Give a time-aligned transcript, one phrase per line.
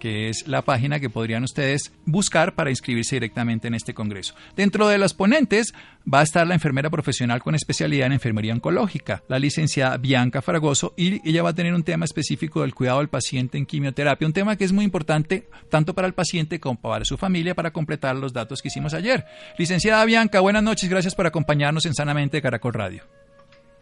[0.06, 4.36] que es la página que podrían ustedes buscar para inscribirse directamente en este congreso.
[4.56, 5.74] Dentro de los ponentes
[6.12, 10.94] va a estar la enfermera profesional con especialidad en enfermería oncológica, la licenciada Bianca Fragoso,
[10.96, 14.34] y ella va a tener un tema específico del cuidado del paciente en quimioterapia, un
[14.34, 18.16] tema que es muy importante tanto para el paciente como para su familia para completar
[18.16, 19.26] los datos que hicimos ayer.
[19.58, 23.25] Licenciada Bianca, buenas noches, gracias por acompañarnos en Sanamente de Caracol Radio.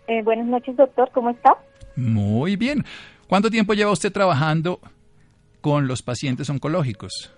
[0.07, 1.57] Eh, buenas noches, doctor, ¿cómo está?
[1.95, 2.83] Muy bien.
[3.27, 4.79] ¿Cuánto tiempo lleva usted trabajando
[5.61, 7.33] con los pacientes oncológicos?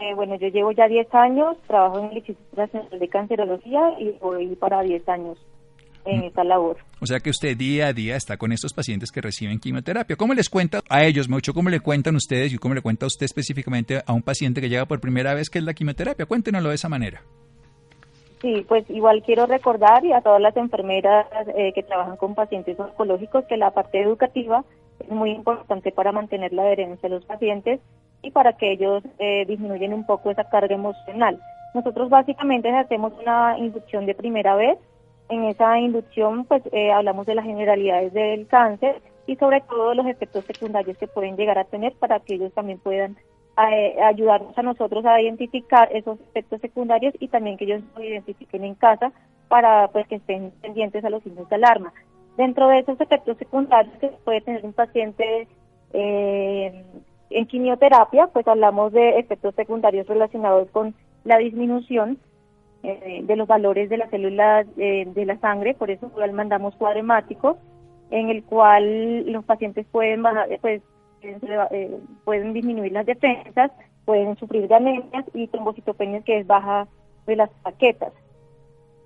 [0.00, 4.10] Eh, bueno, yo llevo ya 10 años, trabajo en el Instituto Nacional de Cancerología y
[4.20, 5.38] voy para 10 años
[6.04, 6.78] en esta labor.
[7.00, 10.16] O sea que usted día a día está con estos pacientes que reciben quimioterapia.
[10.16, 13.08] ¿Cómo les cuenta a ellos, mucho cómo le cuentan ustedes y cómo le cuenta a
[13.08, 16.26] usted específicamente a un paciente que llega por primera vez que es la quimioterapia?
[16.26, 17.22] Cuéntenoslo de esa manera.
[18.44, 21.26] Sí, pues igual quiero recordar y a todas las enfermeras
[21.56, 24.66] eh, que trabajan con pacientes oncológicos que la parte educativa
[25.00, 27.80] es muy importante para mantener la adherencia de los pacientes
[28.20, 31.40] y para que ellos eh, disminuyan un poco esa carga emocional.
[31.72, 34.76] Nosotros básicamente hacemos una inducción de primera vez.
[35.30, 40.04] En esa inducción pues eh, hablamos de las generalidades del cáncer y sobre todo los
[40.04, 43.16] efectos secundarios que pueden llegar a tener para que ellos también puedan
[43.56, 48.64] eh, ayudarnos a nosotros a identificar esos efectos secundarios y también que ellos lo identifiquen
[48.64, 49.12] en casa
[49.48, 51.92] para pues que estén pendientes a los signos de alarma.
[52.36, 55.46] Dentro de esos efectos secundarios que puede tener un paciente
[55.92, 56.84] eh,
[57.30, 60.94] en quimioterapia, pues hablamos de efectos secundarios relacionados con
[61.24, 62.18] la disminución
[62.82, 67.56] eh, de los valores de las células eh, de la sangre, por eso mandamos cuadremáticos,
[68.10, 70.82] en el cual los pacientes pueden bajar, pues
[71.70, 73.70] eh, pueden disminuir las defensas,
[74.04, 76.86] pueden sufrir de anemias y trombocitopenia que es baja
[77.26, 78.12] de las paquetas.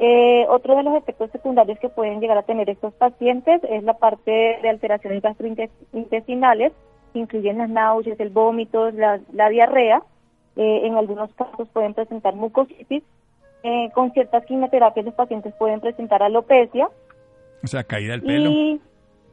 [0.00, 3.94] Eh, otro de los efectos secundarios que pueden llegar a tener estos pacientes es la
[3.94, 6.72] parte de alteraciones gastrointestinales,
[7.12, 10.02] que incluyen las náuseas, el vómito, la, diarrea.
[10.56, 13.02] Eh, en algunos casos pueden presentar mucositis.
[13.64, 16.88] Eh, con ciertas quimioterapias los pacientes pueden presentar alopecia.
[17.64, 18.50] O sea, caída del pelo.
[18.50, 18.80] Y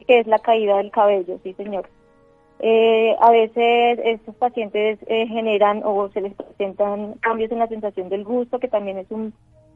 [0.06, 1.88] que es la caída del cabello, sí señor.
[2.58, 8.08] Eh, a veces estos pacientes eh, generan o se les presentan cambios en la sensación
[8.08, 9.34] del gusto, que también es un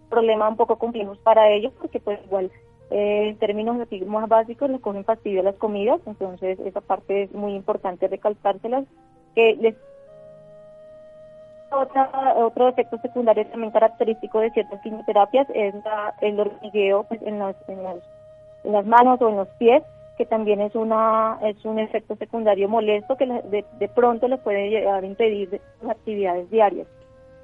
[0.08, 2.50] problema un poco complejo para ellos, porque pues igual
[2.90, 3.76] eh, en términos
[4.06, 8.84] más básicos les cogen fastidio a las comidas, entonces esa parte es muy importante recalcárselas,
[9.34, 9.74] que les
[11.70, 15.72] otra, otro efecto secundario también característico de ciertas quimioterapias es
[16.20, 17.98] el hormigueo pues, en, las, en, las,
[18.64, 19.84] en las manos o en los pies,
[20.20, 24.68] que también es una es un efecto secundario molesto que de, de pronto les puede
[24.68, 26.86] llegar a impedir sus actividades diarias.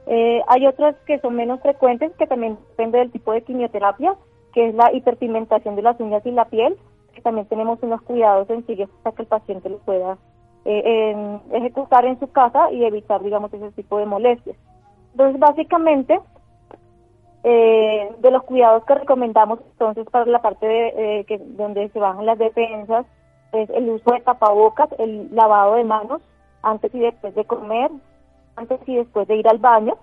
[0.06, 4.15] Eh, hay otras que son menos frecuentes, que también depende del tipo de quimioterapia,
[4.53, 6.76] que es la hiperpigmentación de las uñas y la piel,
[7.15, 10.19] que también tenemos unos cuidados sencillos para que el paciente lo pueda
[10.66, 14.59] eh, ejecutar en su casa y evitar, digamos, ese tipo de molestias.
[15.12, 16.21] Entonces, básicamente,
[17.48, 20.89] eh, de los cuidados que recomendamos entonces para la parte de,
[21.21, 23.07] eh, que, donde se bajan las defensas
[23.53, 26.21] es el uso de tapabocas, el lavado de manos
[26.63, 27.93] antes y después de comer,
[28.57, 29.97] antes y después de ir al baño.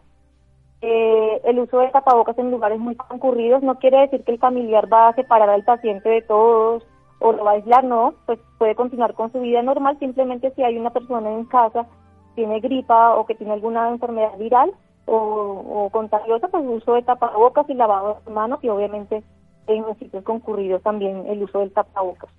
[0.80, 4.88] Eh, el uso de tapabocas en lugares muy concurridos no quiere decir que el familiar
[4.92, 6.88] va a separar al paciente de todos
[7.20, 10.64] o lo va a aislar, no, pues puede continuar con su vida normal, simplemente si
[10.64, 11.88] hay una persona en casa
[12.36, 14.72] tiene gripa o que tiene alguna enfermedad viral,
[15.06, 19.24] o, contagiosa, pues el uso de tapabocas y lavado de manos y obviamente
[19.68, 22.30] en los sitios concurridos también el uso del tapabocas.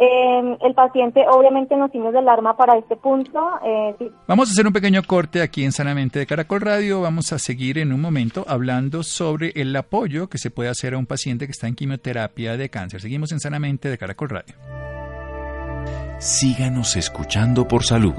[0.00, 3.40] Eh, el paciente, obviamente, no tiene de alarma para este punto.
[3.64, 3.96] Eh,
[4.28, 7.00] Vamos a hacer un pequeño corte aquí en Sanamente de Caracol Radio.
[7.00, 10.98] Vamos a seguir en un momento hablando sobre el apoyo que se puede hacer a
[10.98, 13.00] un paciente que está en quimioterapia de cáncer.
[13.00, 14.54] Seguimos en Sanamente de Caracol Radio.
[16.20, 18.14] Síganos escuchando por salud.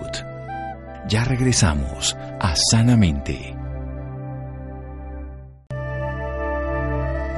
[1.07, 3.58] Ya regresamos a Sanamente.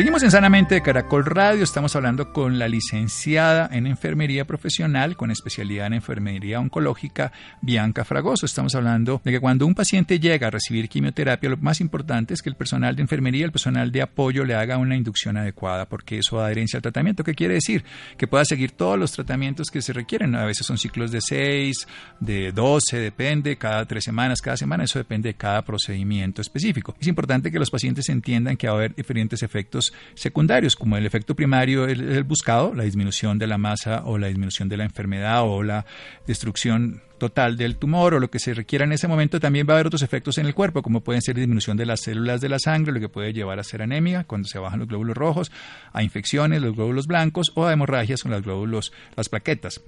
[0.00, 1.62] Seguimos en Sanamente de Caracol Radio.
[1.62, 8.46] Estamos hablando con la licenciada en enfermería profesional con especialidad en enfermería oncológica, Bianca Fragoso.
[8.46, 12.40] Estamos hablando de que cuando un paciente llega a recibir quimioterapia, lo más importante es
[12.40, 16.16] que el personal de enfermería, el personal de apoyo, le haga una inducción adecuada, porque
[16.16, 17.22] eso da adherencia al tratamiento.
[17.22, 17.84] ¿Qué quiere decir?
[18.16, 20.34] Que pueda seguir todos los tratamientos que se requieren.
[20.34, 21.86] A veces son ciclos de 6,
[22.20, 24.84] de 12, depende, cada tres semanas, cada semana.
[24.84, 26.96] Eso depende de cada procedimiento específico.
[26.98, 31.06] Es importante que los pacientes entiendan que va a haber diferentes efectos secundarios, como el
[31.06, 34.84] efecto primario, el, el buscado, la disminución de la masa o la disminución de la
[34.84, 35.86] enfermedad o la
[36.26, 39.76] destrucción total del tumor o lo que se requiera en ese momento, también va a
[39.76, 42.58] haber otros efectos en el cuerpo, como pueden ser disminución de las células de la
[42.58, 45.52] sangre, lo que puede llevar a ser anemia cuando se bajan los glóbulos rojos,
[45.92, 49.80] a infecciones, los glóbulos blancos o a hemorragias con los glóbulos, las plaquetas.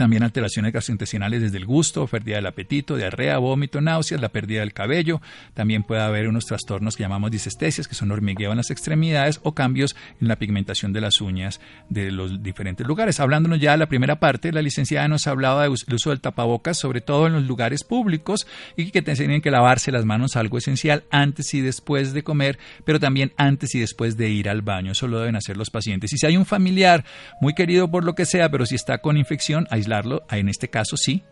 [0.00, 4.72] También alteraciones gastrointestinales desde el gusto, pérdida del apetito, diarrea, vómito, náuseas, la pérdida del
[4.72, 5.20] cabello.
[5.52, 9.54] También puede haber unos trastornos que llamamos disestesias, que son hormigueo en las extremidades o
[9.54, 11.60] cambios en la pigmentación de las uñas
[11.90, 13.20] de los diferentes lugares.
[13.20, 17.02] Hablándonos ya de la primera parte, la licenciada nos hablaba del uso del tapabocas, sobre
[17.02, 18.46] todo en los lugares públicos,
[18.78, 22.98] y que tienen que lavarse las manos, algo esencial, antes y después de comer, pero
[22.98, 24.92] también antes y después de ir al baño.
[24.92, 26.10] Eso lo deben hacer los pacientes.
[26.14, 27.04] Y si hay un familiar
[27.42, 30.68] muy querido por lo que sea, pero si está con infección, hay aislarlo, en este
[30.68, 31.22] caso sí,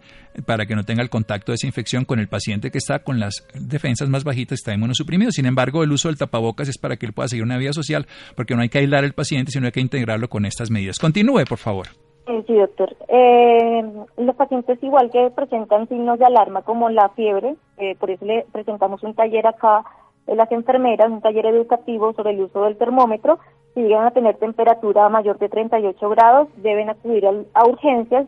[0.47, 3.19] para que no tenga el contacto de esa infección con el paciente que está con
[3.19, 5.31] las defensas más bajitas, está inmunosuprimido.
[5.31, 8.07] Sin embargo, el uso del tapabocas es para que él pueda seguir una vida social,
[8.37, 10.99] porque no hay que aislar al paciente, sino hay que integrarlo con estas medidas.
[10.99, 11.89] Continúe, por favor.
[12.47, 12.95] Sí, doctor.
[13.09, 13.83] Eh,
[14.19, 18.45] los pacientes igual que presentan signos de alarma como la fiebre, eh, por eso le
[18.53, 19.83] presentamos un taller acá
[20.27, 23.39] de las enfermeras, un taller educativo sobre el uso del termómetro.
[23.75, 28.27] Si llegan a tener temperatura mayor de 38 grados, deben acudir a, urgencias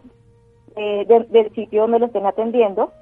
[0.76, 2.93] eh, del sitio donde lo estén atendiendo.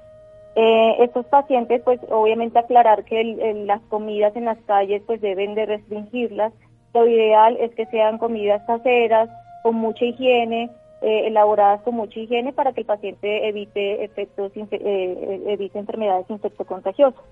[0.55, 3.23] Eh, estos pacientes, pues obviamente aclarar que
[3.65, 6.53] las comidas en las calles pues deben de restringirlas.
[6.93, 9.29] Lo ideal es que sean comidas caseras,
[9.63, 10.69] con mucha higiene,
[11.01, 17.23] eh, elaboradas con mucha higiene para que el paciente evite efectos, evite enfermedades infectocontagiosas.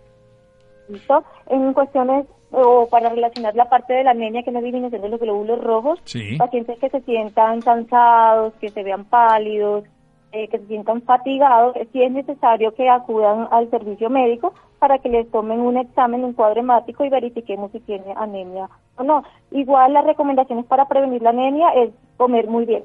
[0.90, 1.24] ¿listo?
[1.48, 5.10] En cuestiones o para relacionar la parte de la anemia que es la disminución de
[5.10, 6.00] los glóbulos rojos,
[6.38, 9.84] pacientes que se sientan cansados, que se vean pálidos,
[10.32, 15.10] eh, que se sientan fatigados, sí es necesario que acudan al servicio médico para que
[15.10, 19.24] les tomen un examen, un cuadro hemático y verifiquemos si tiene anemia o no.
[19.52, 22.84] Igual las recomendaciones para prevenir la anemia es comer muy bien.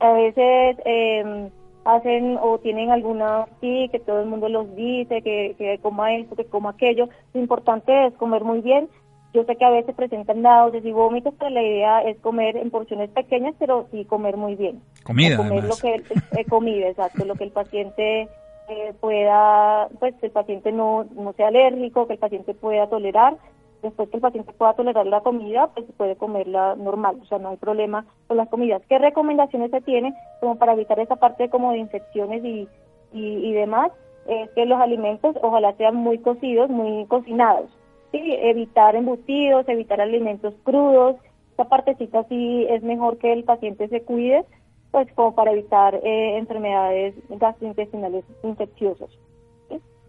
[0.00, 1.50] A veces eh,
[1.84, 6.36] hacen o tienen alguna, sí, que todo el mundo los dice, que, que coma esto,
[6.36, 7.08] que coma aquello.
[7.34, 8.88] Lo importante es comer muy bien.
[9.34, 12.70] Yo sé que a veces presentan náuseas y vómitos, pero la idea es comer en
[12.70, 14.80] porciones pequeñas, pero sí comer muy bien.
[15.04, 15.36] Comida.
[15.36, 16.02] comer lo que
[16.36, 18.28] eh, comida, exacto, lo que el paciente
[18.68, 23.36] eh, pueda, pues el paciente no, no sea alérgico, que el paciente pueda tolerar
[23.82, 27.50] después que el paciente pueda tolerar la comida, pues puede comerla normal, o sea, no
[27.50, 28.82] hay problema con las comidas.
[28.88, 32.68] ¿Qué recomendaciones se tiene como para evitar esa parte como de infecciones y,
[33.12, 33.92] y, demás?
[34.26, 37.70] Es que los alimentos ojalá sean muy cocidos, muy cocinados,
[38.12, 38.20] ¿sí?
[38.42, 41.16] Evitar embutidos, evitar alimentos crudos,
[41.52, 44.44] esa partecita sí es mejor que el paciente se cuide,
[44.90, 49.10] pues como para evitar eh, enfermedades gastrointestinales infecciosas.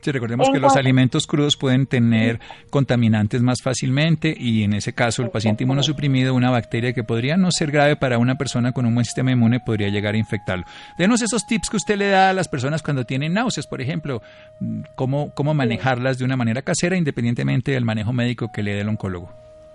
[0.01, 2.39] Sí, recordemos que los alimentos crudos pueden tener
[2.69, 7.51] contaminantes más fácilmente y en ese caso el paciente inmunosuprimido, una bacteria que podría no
[7.51, 10.63] ser grave para una persona con un buen sistema inmune, podría llegar a infectarlo.
[10.97, 14.21] Denos esos tips que usted le da a las personas cuando tienen náuseas, por ejemplo,
[14.95, 18.89] cómo, cómo manejarlas de una manera casera independientemente del manejo médico que le dé el
[18.89, 19.29] oncólogo.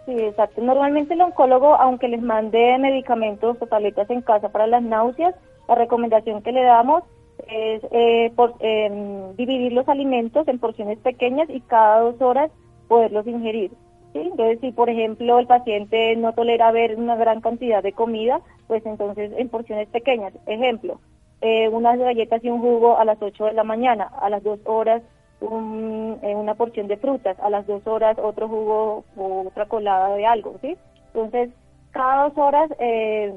[0.06, 0.62] Sí, exacto.
[0.62, 5.34] Normalmente el oncólogo, aunque les mande medicamentos o tabletas en casa para las náuseas,
[5.68, 7.04] la recomendación que le damos
[7.48, 12.50] es eh, por, em, dividir los alimentos en porciones pequeñas y cada dos horas
[12.88, 13.72] poderlos ingerir.
[14.14, 18.84] Entonces, si por ejemplo el paciente no tolera ver una gran cantidad de comida, pues
[18.86, 20.32] entonces en porciones pequeñas.
[20.46, 21.00] Ejemplo,
[21.40, 24.60] eh, unas galletas y un jugo a las 8 de la mañana, a las dos
[24.64, 25.02] horas
[25.40, 30.14] un, eh, una porción de frutas, a las dos horas otro jugo o otra colada
[30.14, 30.76] de algo, ¿sí?
[31.12, 31.50] Entonces,
[31.90, 33.34] cada dos horas eh,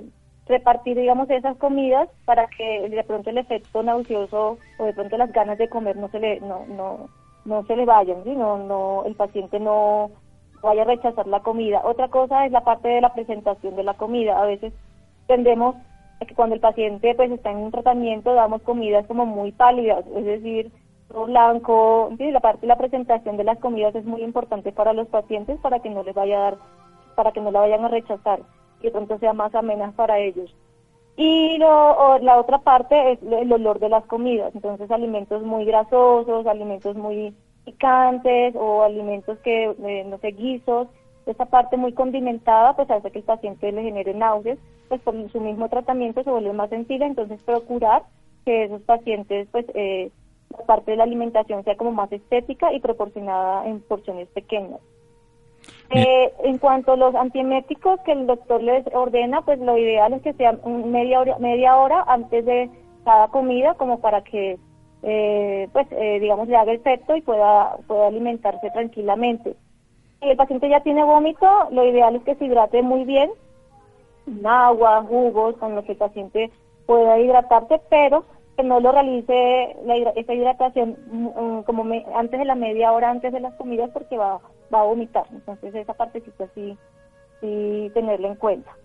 [0.47, 5.31] repartir, digamos, esas comidas para que de pronto el efecto nauseoso o de pronto las
[5.31, 7.09] ganas de comer no se le, no, no,
[7.45, 10.11] no se le vayan, no, no, el paciente no
[10.61, 11.81] vaya a rechazar la comida.
[11.83, 14.41] Otra cosa es la parte de la presentación de la comida.
[14.41, 14.73] A veces
[15.27, 15.75] tendemos
[16.25, 20.25] que cuando el paciente pues está en un tratamiento damos comidas como muy pálidas, es
[20.25, 20.71] decir,
[21.09, 22.09] todo blanco.
[22.17, 22.31] ¿sí?
[22.31, 25.79] La parte de la presentación de las comidas es muy importante para los pacientes para
[25.79, 26.57] que no les vaya a dar,
[27.15, 28.39] para que no la vayan a rechazar
[28.87, 30.53] de pronto sea más amena para ellos.
[31.15, 36.45] Y lo, la otra parte es el olor de las comidas, entonces alimentos muy grasosos,
[36.45, 37.33] alimentos muy
[37.65, 40.87] picantes o alimentos que, eh, no sé, guisos,
[41.25, 45.41] esa parte muy condimentada pues hace que el paciente le genere náuseas, pues por su
[45.41, 48.03] mismo tratamiento se vuelve más sencilla, entonces procurar
[48.45, 50.11] que esos pacientes pues eh,
[50.51, 54.79] la parte de la alimentación sea como más estética y proporcionada en porciones pequeñas.
[55.89, 60.21] Eh, en cuanto a los antieméticos que el doctor les ordena, pues lo ideal es
[60.21, 60.59] que sean
[60.91, 62.69] media hora, media hora antes de
[63.05, 64.57] cada comida, como para que
[65.03, 69.55] eh, pues eh, digamos le haga efecto y pueda, pueda alimentarse tranquilamente.
[70.19, 73.29] Si el paciente ya tiene vómito, lo ideal es que se hidrate muy bien,
[74.43, 76.51] agua, jugos, con lo que el paciente
[76.85, 78.25] pueda hidratarse, pero
[78.57, 79.77] que no lo realice
[80.15, 81.85] esa hidratación mm, como
[82.15, 84.39] antes de la media hora antes de las comidas porque va,
[84.73, 85.25] va a vomitar.
[85.31, 86.75] Entonces esa partecita sí,
[87.39, 88.75] sí tenerla en cuenta.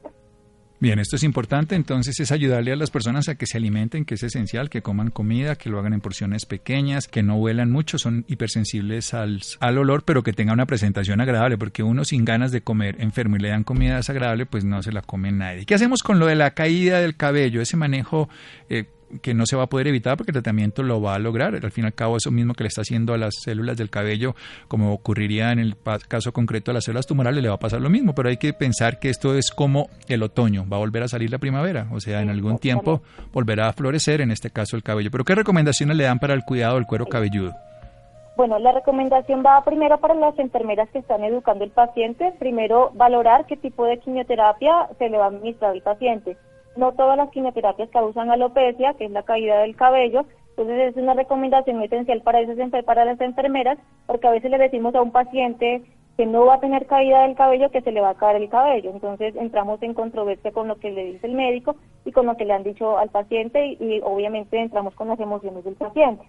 [0.83, 4.17] Bien, esto es importante, entonces es ayudarle a las personas a que se alimenten, que
[4.17, 7.99] es esencial, que coman comida, que lo hagan en porciones pequeñas, que no huelan mucho,
[7.99, 12.50] son hipersensibles al, al olor, pero que tenga una presentación agradable, porque uno sin ganas
[12.50, 15.67] de comer enfermo y le dan comida desagradable, pues no se la come nadie.
[15.67, 17.62] ¿Qué hacemos con lo de la caída del cabello?
[17.62, 18.29] Ese manejo...
[18.69, 18.87] Eh,
[19.21, 21.54] que no se va a poder evitar porque el tratamiento lo va a lograr.
[21.54, 23.90] Al fin y al cabo, eso mismo que le está haciendo a las células del
[23.90, 24.35] cabello,
[24.69, 25.76] como ocurriría en el
[26.09, 28.14] caso concreto de las células tumorales, le va a pasar lo mismo.
[28.14, 31.31] Pero hay que pensar que esto es como el otoño, va a volver a salir
[31.31, 33.02] la primavera, o sea, en algún tiempo
[33.33, 35.11] volverá a florecer, en este caso el cabello.
[35.11, 37.52] Pero ¿qué recomendaciones le dan para el cuidado del cuero cabelludo?
[38.37, 43.47] Bueno, la recomendación va primero para las enfermeras que están educando al paciente, primero valorar
[43.47, 46.37] qué tipo de quimioterapia se le va a administrar al paciente
[46.76, 51.14] no todas las quimioterapias causan alopecia, que es la caída del cabello, entonces es una
[51.14, 55.83] recomendación esencial para, esas, para las enfermeras, porque a veces le decimos a un paciente
[56.17, 58.50] que no va a tener caída del cabello, que se le va a caer el
[58.50, 58.91] cabello.
[58.91, 62.45] Entonces entramos en controversia con lo que le dice el médico y con lo que
[62.45, 66.23] le han dicho al paciente y, y obviamente entramos con las emociones del paciente.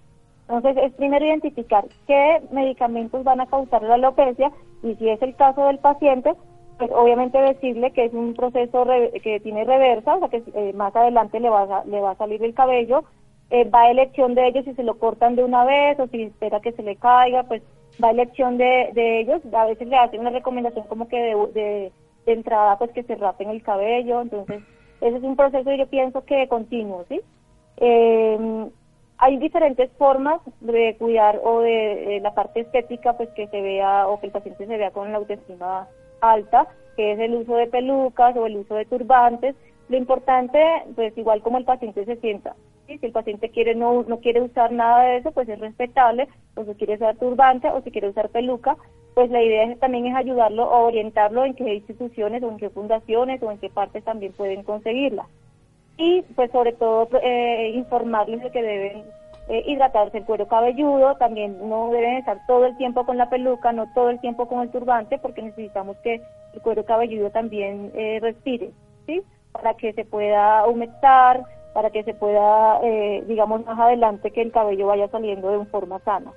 [0.47, 4.51] Entonces es primero identificar qué medicamentos van a causar la alopecia
[4.83, 6.33] y si es el caso del paciente,
[6.77, 8.85] pues obviamente decirle que es un proceso
[9.21, 12.17] que tiene reversa, o sea que eh, más adelante le va a, le va a
[12.17, 13.03] salir el cabello,
[13.49, 16.59] eh, va elección de ellos si se lo cortan de una vez o si espera
[16.59, 17.61] que se le caiga, pues
[18.03, 21.91] va elección de, de ellos, a veces le hacen una recomendación como que de,
[22.25, 24.63] entrada pues que se rapen el cabello, entonces
[25.01, 27.21] ese es un proceso yo pienso que continuo, ¿sí?
[27.77, 28.69] Eh,
[29.17, 34.19] hay diferentes formas de cuidar o de, la parte estética pues que se vea o
[34.19, 35.87] que el paciente se vea con la autoestima
[36.31, 39.55] alta, que es el uso de pelucas o el uso de turbantes.
[39.89, 40.59] Lo importante,
[40.95, 42.55] pues igual como el paciente se sienta,
[42.87, 46.65] si el paciente quiere no, no quiere usar nada de eso, pues es respetable, o
[46.65, 48.77] si quiere usar turbante o si quiere usar peluca,
[49.13, 53.41] pues la idea también es ayudarlo o orientarlo en qué instituciones o en qué fundaciones
[53.43, 55.27] o en qué partes también pueden conseguirla.
[55.97, 59.03] Y pues sobre todo eh, informarles de que deben
[59.49, 63.71] eh, hidratarse el cuero cabelludo, también no deben estar todo el tiempo con la peluca,
[63.73, 66.21] no todo el tiempo con el turbante, porque necesitamos que
[66.53, 68.71] el cuero cabelludo también eh, respire,
[69.05, 69.21] ¿sí?
[69.51, 74.51] Para que se pueda humectar, para que se pueda, eh, digamos, más adelante que el
[74.51, 76.31] cabello vaya saliendo de forma sana.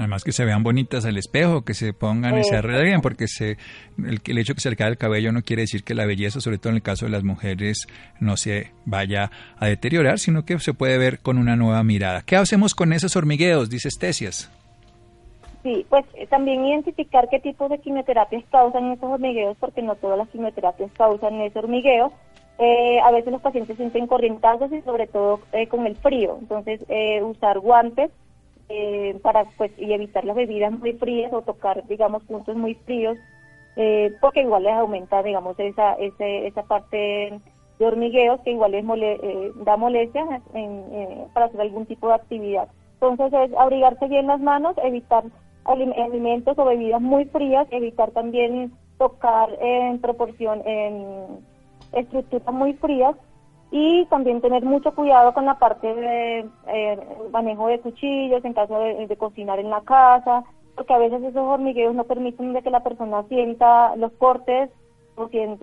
[0.00, 3.58] Además que se vean bonitas al espejo, que se pongan y se arreglen, porque se,
[3.98, 6.56] el, hecho que se le caiga el cabello no quiere decir que la belleza, sobre
[6.56, 7.86] todo en el caso de las mujeres,
[8.18, 12.22] no se vaya a deteriorar, sino que se puede ver con una nueva mirada.
[12.22, 13.68] ¿Qué hacemos con esos hormigueos?
[13.68, 14.50] Dice Estesias.
[15.62, 20.16] Sí, pues eh, también identificar qué tipo de quimioterapias causan esos hormigueos, porque no todas
[20.16, 22.10] las quimioterapias causan ese hormigueo.
[22.58, 26.38] Eh, a veces los pacientes sienten corrientazos y sobre todo eh, con el frío.
[26.40, 26.80] Entonces,
[27.22, 28.10] usar guantes
[28.70, 33.18] eh, para pues y evitar las bebidas muy frías o tocar digamos puntos muy fríos
[33.74, 37.40] eh, porque igual les aumenta digamos esa ese, esa parte
[37.78, 40.28] de hormigueos que igual les eh, da molestias
[41.34, 42.68] para hacer algún tipo de actividad.
[43.00, 45.24] Entonces es abrigarse bien las manos evitar
[45.64, 51.40] alimentos o bebidas muy frías evitar también tocar en proporción en
[51.92, 53.16] estructuras muy frías
[53.70, 56.98] y también tener mucho cuidado con la parte de eh,
[57.30, 61.94] manejo de cuchillos en caso de, cocinar en la casa, porque a veces esos hormigueos
[61.94, 64.70] no permiten de que la persona sienta los cortes
[65.14, 65.58] o eh,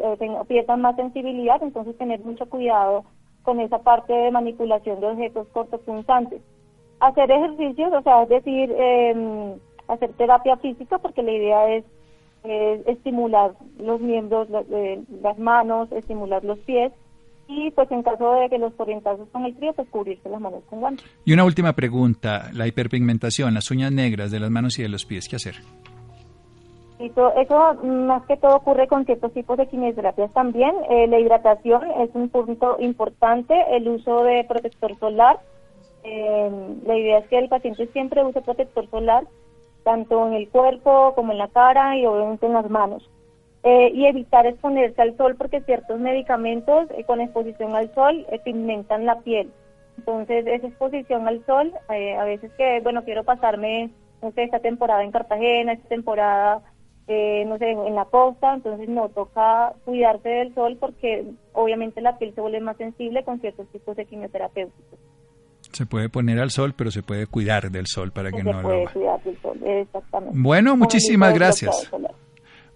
[0.47, 3.03] pierdan más sensibilidad, entonces tener mucho cuidado
[3.43, 6.41] con esa parte de manipulación de objetos cortopunzantes.
[6.99, 9.55] Hacer ejercicios, o sea, es decir, em,
[9.87, 11.85] hacer terapia física, porque la idea es
[12.85, 16.93] estimular los miembros, las manos, estimular los pies,
[17.47, 20.63] y pues en caso de que los corrientazos con el frío, pues cubrirse las manos
[20.69, 21.05] con guantes.
[21.23, 25.05] Y una última pregunta, la hiperpigmentación, las uñas negras de las manos y de los
[25.05, 25.55] pies, ¿qué hacer?
[26.99, 30.73] Eso, eso más que todo ocurre con ciertos tipos de quimioterapias también.
[30.89, 35.39] Eh, la hidratación es un punto importante, el uso de protector solar.
[36.03, 36.51] Eh,
[36.85, 39.25] la idea es que el paciente siempre use protector solar,
[39.83, 43.07] tanto en el cuerpo como en la cara y obviamente en las manos.
[43.69, 48.39] Eh, y evitar exponerse al sol porque ciertos medicamentos eh, con exposición al sol eh,
[48.39, 49.51] pigmentan la piel.
[49.97, 53.89] Entonces, esa exposición al sol, a veces que, bueno, quiero pasarme,
[54.21, 56.61] no sé, esta temporada en Cartagena, esta temporada,
[57.09, 62.33] no sé, en, la costa, entonces no toca cuidarse del sol porque obviamente la piel
[62.35, 64.99] se vuelve más sensible con ciertos tipos de quimioterapéuticos.
[65.73, 68.63] Se puede poner al sol, pero se puede cuidar del sol para que no se
[68.63, 70.39] puede cuidar del sol, exactamente.
[70.39, 71.91] Bueno, muchísimas gracias.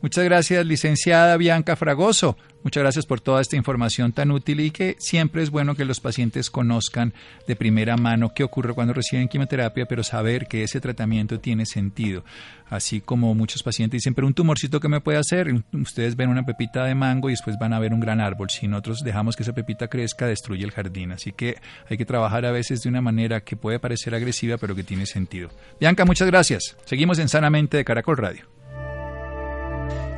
[0.01, 2.35] Muchas gracias, licenciada Bianca Fragoso.
[2.63, 5.99] Muchas gracias por toda esta información tan útil y que siempre es bueno que los
[5.99, 7.13] pacientes conozcan
[7.47, 12.23] de primera mano qué ocurre cuando reciben quimioterapia, pero saber que ese tratamiento tiene sentido.
[12.67, 16.45] Así como muchos pacientes dicen, pero un tumorcito que me puede hacer, ustedes ven una
[16.45, 18.49] pepita de mango y después van a ver un gran árbol.
[18.49, 21.11] Si nosotros dejamos que esa pepita crezca, destruye el jardín.
[21.11, 21.57] Así que
[21.89, 25.05] hay que trabajar a veces de una manera que puede parecer agresiva, pero que tiene
[25.05, 25.49] sentido.
[25.79, 26.75] Bianca, muchas gracias.
[26.85, 28.60] Seguimos en Sanamente de Caracol Radio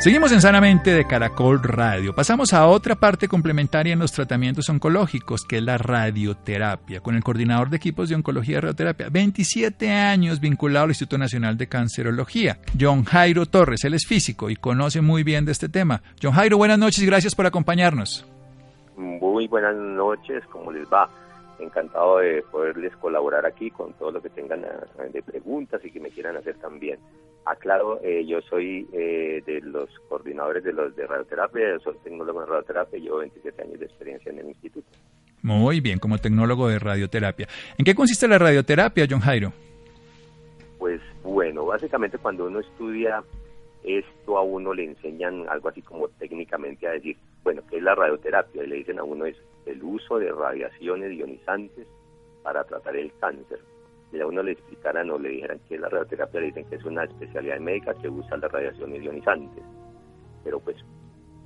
[0.00, 2.14] Seguimos en Sanamente de Caracol Radio.
[2.14, 7.22] Pasamos a otra parte complementaria en los tratamientos oncológicos, que es la radioterapia, con el
[7.22, 12.60] coordinador de equipos de oncología y radioterapia, 27 años vinculado al Instituto Nacional de Cancerología.
[12.80, 16.00] John Jairo Torres, él es físico y conoce muy bien de este tema.
[16.20, 18.26] John Jairo, buenas noches y gracias por acompañarnos.
[18.96, 21.10] Muy buenas noches, ¿cómo les va?
[21.58, 26.00] Encantado de poderles colaborar aquí con todo lo que tengan eh, de preguntas y que
[26.00, 26.98] me quieran hacer también.
[27.44, 32.48] Aclaro, eh, yo soy eh, de los coordinadores de los de radioterapia, soy tecnólogo en
[32.48, 34.88] radioterapia llevo 27 años de experiencia en el instituto.
[35.42, 37.48] Muy bien, como tecnólogo de radioterapia.
[37.78, 39.52] ¿En qué consiste la radioterapia, John Jairo?
[40.78, 43.22] Pues bueno, básicamente cuando uno estudia
[43.82, 47.94] esto a uno le enseñan algo así como técnicamente a decir, bueno, ¿qué es la
[47.94, 48.64] radioterapia?
[48.64, 51.86] Y le dicen a uno es el uso de radiaciones ionizantes
[52.42, 53.60] para tratar el cáncer
[54.10, 56.84] si a uno le explicaran o le dijeran que la radioterapia, le dicen que es
[56.84, 59.62] una especialidad médica que usa las radiaciones ionizantes.
[60.42, 60.76] Pero pues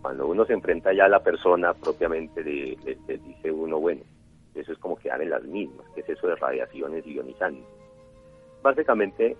[0.01, 4.03] cuando uno se enfrenta ya a la persona propiamente, de, dice uno, bueno,
[4.55, 7.65] eso es como quedar en las mismas, que es eso de radiaciones ionizantes.
[8.63, 9.37] Básicamente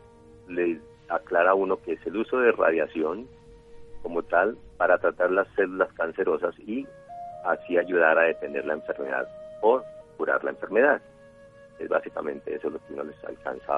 [0.49, 3.29] le aclara uno que es el uso de radiación
[4.03, 6.87] como tal para tratar las células cancerosas y
[7.45, 9.29] así ayudar a detener la enfermedad
[9.63, 9.83] o
[10.17, 11.01] curar la enfermedad.
[11.79, 13.73] Es básicamente eso lo que uno les alcanza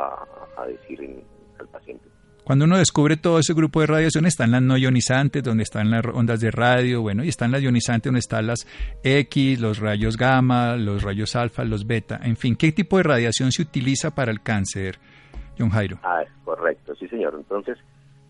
[0.56, 1.24] a, decir
[1.58, 2.04] al paciente.
[2.44, 6.04] Cuando uno descubre todo ese grupo de radiación, están las no ionizantes, donde están las
[6.06, 8.66] ondas de radio, bueno, y están las ionizantes, donde están las
[9.02, 13.50] X, los rayos gamma, los rayos alfa, los beta, en fin, ¿qué tipo de radiación
[13.50, 14.98] se utiliza para el cáncer,
[15.58, 15.98] John Jairo?
[16.04, 17.34] Ah, es correcto, sí señor.
[17.36, 17.78] Entonces,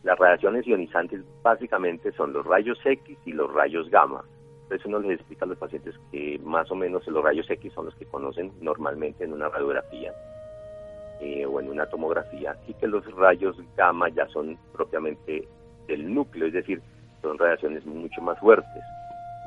[0.03, 4.23] las radiaciones ionizantes básicamente son los rayos X y los rayos gamma.
[4.67, 7.85] Entonces uno les explica a los pacientes que más o menos los rayos X son
[7.85, 10.13] los que conocen normalmente en una radiografía
[11.21, 15.47] eh, o en una tomografía y que los rayos gamma ya son propiamente
[15.87, 16.83] del núcleo, es decir,
[17.23, 18.83] son radiaciones mucho más fuertes.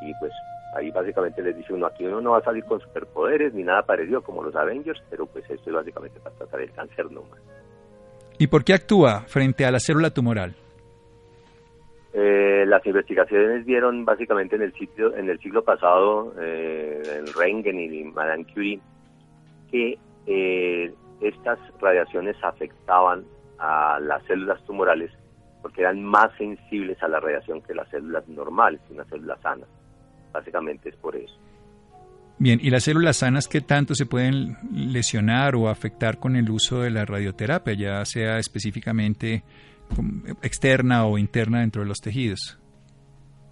[0.01, 0.31] Y pues
[0.77, 3.81] ahí básicamente les dice uno, aquí uno no va a salir con superpoderes ni nada
[3.81, 7.41] parecido como los Avengers, pero pues esto es básicamente para tratar el cáncer nomás.
[8.37, 10.55] ¿Y por qué actúa frente a la célula tumoral?
[12.13, 17.79] Eh, las investigaciones vieron básicamente en el sitio, en el siglo pasado, eh, en Rengen
[17.79, 18.79] y Madame Curie,
[19.71, 20.91] que eh,
[21.21, 23.25] estas radiaciones afectaban
[23.59, 25.11] a las células tumorales
[25.61, 29.65] porque eran más sensibles a la radiación que las células normales, una célula sana.
[30.31, 31.35] Básicamente es por eso.
[32.37, 36.79] Bien, ¿y las células sanas qué tanto se pueden lesionar o afectar con el uso
[36.79, 39.43] de la radioterapia, ya sea específicamente
[40.41, 42.59] externa o interna dentro de los tejidos?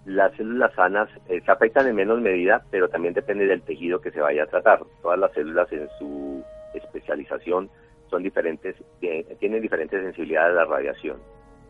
[0.04, 4.10] Las células sanas eh, se afectan en menos medida, pero también depende del tejido que
[4.10, 4.80] se vaya a tratar.
[5.02, 6.42] Todas las células en su
[6.74, 7.68] especialización
[8.08, 11.18] son diferentes, tienen diferentes sensibilidades a la radiación.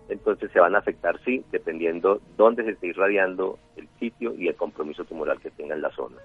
[0.09, 4.55] Entonces se van a afectar, sí, dependiendo dónde se esté irradiando el sitio y el
[4.55, 6.17] compromiso tumoral que tenga en la zona.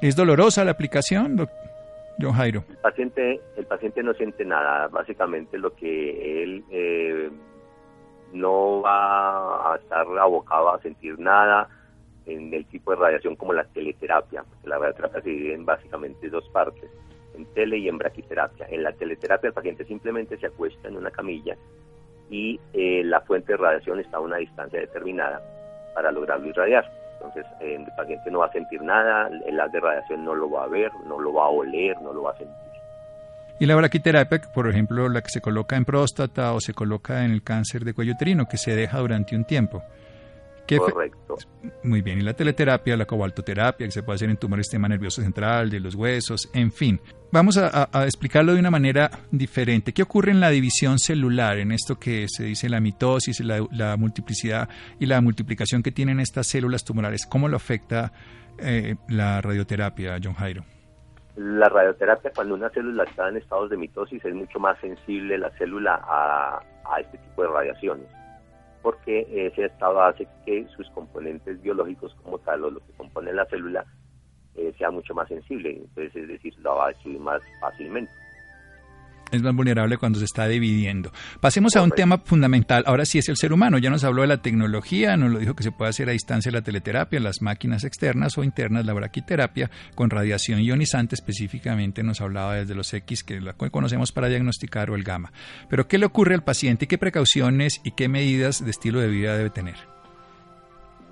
[0.00, 1.36] ¿Es dolorosa la aplicación,
[2.18, 2.64] don Jairo?
[2.68, 4.88] El paciente, el paciente no siente nada.
[4.88, 7.30] Básicamente lo que él eh,
[8.34, 11.68] no va a estar abocado a sentir nada
[12.26, 16.28] en el tipo de radiación como la teleterapia, porque la radioterapia se divide en básicamente
[16.28, 16.90] dos partes,
[17.34, 18.66] en tele y en braquiterapia.
[18.70, 21.56] En la teleterapia el paciente simplemente se acuesta en una camilla
[22.30, 25.42] y eh, la fuente de radiación está a una distancia determinada
[25.94, 26.90] para lograrlo irradiar.
[27.14, 30.50] Entonces eh, el paciente no va a sentir nada, el haz de radiación no lo
[30.50, 32.73] va a ver, no lo va a oler, no lo va a sentir.
[33.60, 37.30] Y la braquiterapia, por ejemplo, la que se coloca en próstata o se coloca en
[37.30, 39.82] el cáncer de cuello uterino, que se deja durante un tiempo.
[40.66, 41.36] Correcto.
[41.82, 44.88] Muy bien, y la teleterapia, la cobaltoterapia, que se puede hacer en tumores del sistema
[44.88, 47.00] nervioso central, de los huesos, en fin.
[47.30, 49.92] Vamos a, explicarlo de una manera diferente.
[49.92, 54.68] ¿Qué ocurre en la división celular, en esto que se dice la mitosis, la, multiplicidad
[54.98, 57.26] y la multiplicación que tienen estas células tumorales?
[57.26, 58.12] ¿Cómo lo afecta
[58.58, 60.64] eh, la radioterapia, John Jairo?
[61.36, 65.50] La radioterapia, cuando una célula está en estados de mitosis, es mucho más sensible la
[65.58, 66.62] célula a,
[67.00, 68.06] este tipo de radiaciones
[68.82, 73.46] porque ese estado hace que sus componentes biológicos como tal o lo que compone la
[73.46, 73.84] célula
[74.54, 78.12] eh, sea mucho más sensible, entonces es decir, lo va a destruir más fácilmente
[79.34, 81.10] es más vulnerable cuando se está dividiendo.
[81.40, 82.84] Pasemos a un tema fundamental.
[82.86, 83.78] Ahora sí es el ser humano.
[83.78, 86.52] Ya nos habló de la tecnología, nos lo dijo que se puede hacer a distancia
[86.52, 92.02] la teleterapia, las máquinas externas o internas, la braquiterapia con radiación ionizante específicamente.
[92.02, 95.32] Nos hablaba desde los X que la conocemos para diagnosticar o el gamma.
[95.68, 96.86] Pero ¿qué le ocurre al paciente?
[96.86, 99.76] ¿Qué precauciones y qué medidas de estilo de vida debe tener?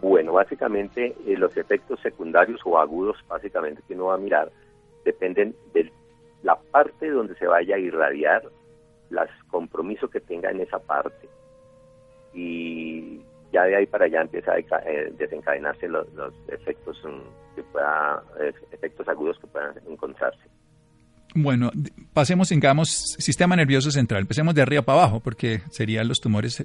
[0.01, 4.51] Bueno, básicamente eh, los efectos secundarios o agudos, básicamente que uno va a mirar,
[5.05, 5.93] dependen del
[6.43, 8.43] la parte donde se vaya a irradiar,
[9.11, 11.29] los compromisos que tenga en esa parte.
[12.35, 13.21] Y
[13.53, 16.07] ya de ahí para allá empieza a eh, desencadenarse los,
[16.49, 18.23] efectos mm, que pueda,
[18.73, 20.41] efectos agudos que puedan encontrarse.
[21.35, 21.71] Bueno,
[22.13, 24.23] pasemos, digamos, sistema nervioso central.
[24.23, 26.63] Empecemos de arriba para abajo, porque serían los tumores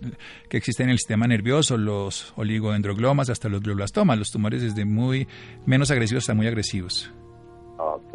[0.49, 5.27] que existen en el sistema nervioso, los oligodendroglomas hasta los glioblastomas, los tumores desde muy
[5.65, 7.13] menos agresivos hasta muy agresivos.
[7.77, 8.06] Okay.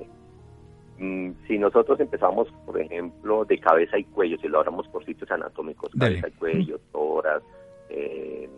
[1.02, 5.28] Mm, si nosotros empezamos, por ejemplo, de cabeza y cuello, si lo hablamos por sitios
[5.32, 7.42] anatómicos, cabeza y cuello, toras,
[7.90, 8.48] eh,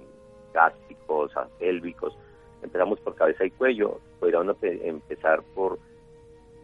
[0.53, 2.15] gástricos, pélvicos,
[2.63, 5.79] empezamos por cabeza y cuello, podríamos empezar por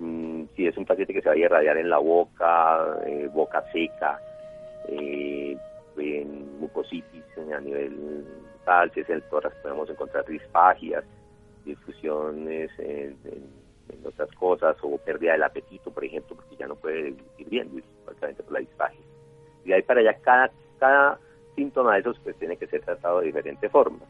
[0.01, 3.65] mm, si es un paciente que se va a irradiar en la boca, eh, boca
[3.73, 4.21] seca,
[4.87, 5.57] eh,
[5.97, 7.25] en mucositis
[7.57, 8.27] a nivel
[8.67, 11.05] tal, si es el tórax podemos encontrar disfagias,
[11.65, 13.60] difusiones en en
[14.05, 18.43] otras cosas, o pérdida del apetito, por ejemplo, porque ya no puede ir bien, básicamente
[18.43, 19.01] por la disfagia.
[19.65, 21.19] Y ahí para allá, cada, cada
[21.55, 24.01] síntoma de esos pues tiene que ser tratado de diferente forma.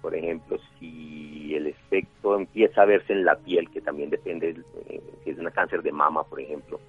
[0.00, 4.56] Por ejemplo, si el efecto empieza a verse en la piel, que también depende,
[4.88, 6.80] eh, si es un cáncer de mama, por ejemplo,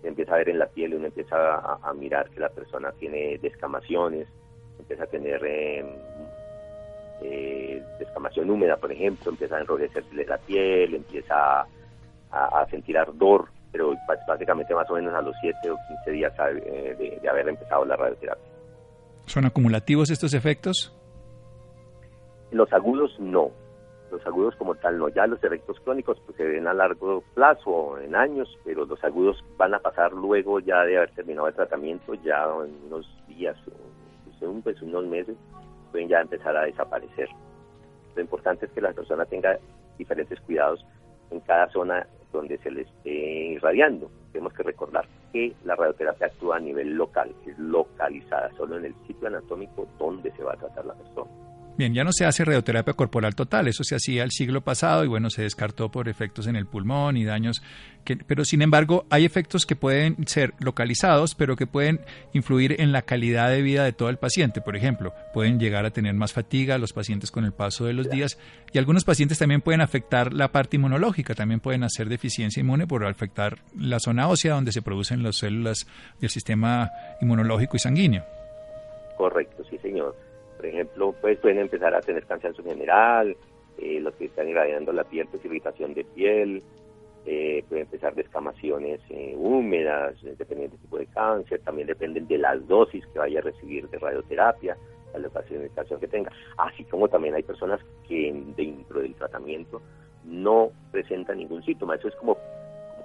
[0.00, 3.38] se empieza a ver en la piel, uno empieza a, mirar que la persona tiene
[3.38, 4.28] descamaciones,
[4.78, 5.86] empieza a tener em,
[7.22, 11.66] eh, descamación húmeda, por ejemplo, empieza a enrojecerse la piel, empieza
[12.30, 13.94] a, sentir ardor, pero
[14.26, 16.32] básicamente más o menos a los 7 o 15 días
[16.64, 18.44] eh, de, haber empezado la radioterapia.
[19.26, 20.96] ¿Son acumulativos estos efectos?
[22.52, 23.50] Los agudos no,
[24.10, 27.98] los agudos como tal no, ya los efectos crónicos pues se ven a largo plazo,
[27.98, 32.14] en años, pero los agudos van a pasar luego ya de haber terminado el tratamiento,
[32.14, 33.56] ya en unos días,
[34.64, 35.36] pues, unos meses,
[35.90, 37.28] pueden ya empezar a desaparecer.
[38.14, 39.58] Lo importante es que la persona tenga
[39.98, 40.84] diferentes cuidados
[41.30, 44.10] en cada zona donde se le esté irradiando.
[44.32, 48.94] Tenemos que recordar que la radioterapia actúa a nivel local, es localizada solo en el
[49.06, 51.49] sitio anatómico donde se va a tratar la persona.
[51.80, 55.08] Bien, ya no se hace radioterapia corporal total, eso se hacía el siglo pasado y
[55.08, 57.62] bueno, se descartó por efectos en el pulmón y daños,
[58.04, 62.00] que, pero sin embargo hay efectos que pueden ser localizados, pero que pueden
[62.34, 64.60] influir en la calidad de vida de todo el paciente.
[64.60, 68.10] Por ejemplo, pueden llegar a tener más fatiga los pacientes con el paso de los
[68.10, 68.36] días
[68.74, 73.06] y algunos pacientes también pueden afectar la parte inmunológica, también pueden hacer deficiencia inmune por
[73.06, 75.86] afectar la zona ósea donde se producen las células
[76.20, 76.90] del sistema
[77.22, 78.22] inmunológico y sanguíneo.
[79.16, 80.29] Correcto, sí señor
[80.60, 83.34] por ejemplo, pues pueden empezar a tener cansancio general,
[83.78, 86.62] eh, los que están irradiando la piel, pues irritación de piel,
[87.24, 92.68] eh, pueden empezar descamaciones eh, húmedas, dependiendo del tipo de cáncer, también dependen de las
[92.68, 94.76] dosis que vaya a recibir de radioterapia,
[95.14, 99.80] la locación que tenga, así como también hay personas que dentro del tratamiento
[100.24, 102.36] no presentan ningún síntoma, eso es como,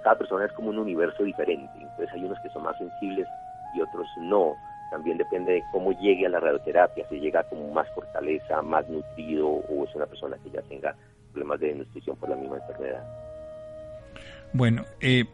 [0.04, 1.72] cada persona es como un universo diferente.
[1.80, 3.26] Entonces hay unos que son más sensibles
[3.74, 4.54] y otros no.
[4.90, 9.48] También depende de cómo llegue a la radioterapia, si llega con más fortaleza, más nutrido
[9.48, 10.94] o es una persona que ya tenga
[11.32, 13.04] problemas de nutrición por la misma enfermedad.
[14.52, 15.24] Bueno, eh,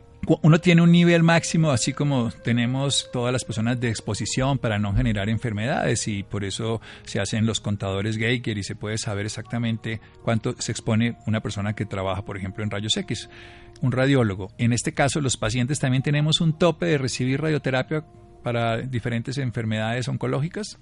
[0.43, 4.95] uno tiene un nivel máximo, así como tenemos todas las personas de exposición para no
[4.95, 10.01] generar enfermedades y por eso se hacen los contadores Geiger y se puede saber exactamente
[10.23, 13.29] cuánto se expone una persona que trabaja, por ejemplo, en rayos X,
[13.81, 14.53] un radiólogo.
[14.59, 18.05] En este caso, los pacientes también tenemos un tope de recibir radioterapia
[18.43, 20.79] para diferentes enfermedades oncológicas.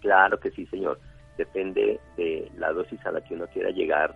[0.00, 0.98] Claro que sí, señor.
[1.36, 4.14] Depende de la dosis a la que uno quiera llegar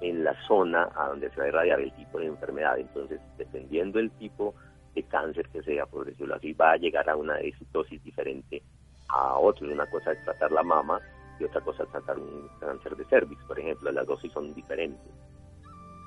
[0.00, 2.78] en la zona a donde se va a irradiar el tipo de enfermedad.
[2.78, 4.54] Entonces, dependiendo del tipo
[4.94, 7.36] de cáncer que sea, por decirlo así, va a llegar a una
[7.72, 8.62] dosis diferente
[9.08, 9.66] a otro.
[9.70, 11.00] Una cosa es tratar la mama
[11.38, 13.90] y otra cosa es tratar un cáncer de cervix, por ejemplo.
[13.90, 15.12] Las dosis son diferentes,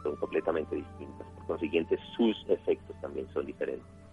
[0.03, 1.27] son completamente distintas.
[1.35, 4.04] Por consiguiente, sus efectos también son diferentes.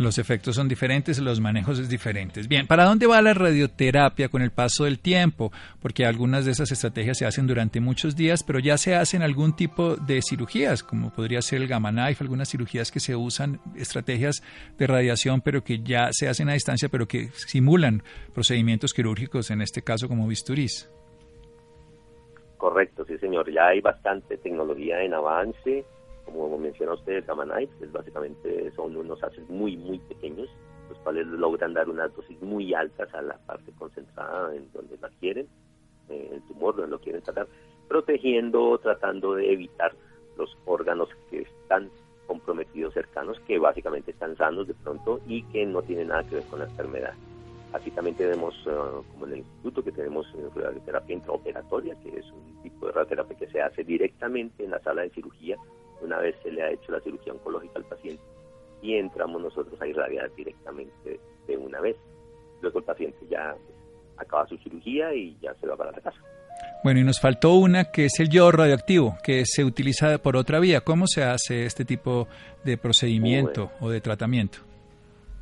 [0.00, 2.48] Los efectos son diferentes, los manejos es diferentes.
[2.48, 5.52] Bien, ¿para dónde va la radioterapia con el paso del tiempo?
[5.82, 9.54] Porque algunas de esas estrategias se hacen durante muchos días, pero ya se hacen algún
[9.54, 14.42] tipo de cirugías, como podría ser el gamma knife, algunas cirugías que se usan, estrategias
[14.78, 19.60] de radiación, pero que ya se hacen a distancia, pero que simulan procedimientos quirúrgicos, en
[19.60, 20.90] este caso como bisturís.
[22.56, 25.84] Correcto, sí señor, ya hay bastante tecnología en avance
[26.32, 30.48] como mencionó usted, Gamma Knife, es básicamente son unos ácidos muy, muy pequeños,
[30.88, 35.08] los cuales logran dar unas dosis muy altas a la parte concentrada en donde la
[35.20, 35.46] quieren,
[36.08, 37.46] eh, el tumor donde lo quieren tratar,
[37.88, 39.92] protegiendo, tratando de evitar
[40.36, 41.90] los órganos que están
[42.26, 46.44] comprometidos cercanos, que básicamente están sanos de pronto y que no tienen nada que ver
[46.44, 47.14] con la enfermedad.
[47.72, 48.70] Así también tenemos, eh,
[49.12, 53.36] como en el instituto, que tenemos eh, radioterapia intraoperatoria, que es un tipo de radioterapia
[53.36, 55.56] que se hace directamente en la sala de cirugía
[56.02, 58.22] una vez se le ha hecho la cirugía oncológica al paciente
[58.82, 61.96] y entramos nosotros a irradiar directamente de una vez.
[62.62, 63.54] Luego el paciente ya
[64.16, 66.20] acaba su cirugía y ya se va para la casa.
[66.82, 70.60] Bueno, y nos faltó una que es el yodo radioactivo, que se utiliza por otra
[70.60, 70.80] vía.
[70.80, 72.26] ¿Cómo se hace este tipo
[72.64, 74.58] de procedimiento o de tratamiento?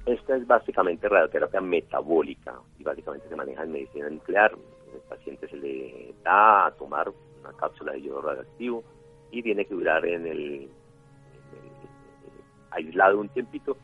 [0.06, 4.52] Esta es básicamente radioterapia metabólica y básicamente se maneja en medicina nuclear.
[4.92, 8.82] El paciente se le da a tomar una cápsula de yodo radioactivo
[9.30, 10.68] y tiene que durar en el,
[12.70, 13.76] aislado un tiempito,